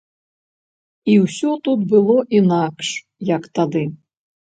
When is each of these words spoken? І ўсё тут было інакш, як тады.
І 1.11 1.19
ўсё 1.27 1.51
тут 1.69 1.79
было 1.93 2.17
інакш, 2.41 2.93
як 3.35 3.43
тады. 3.61 3.89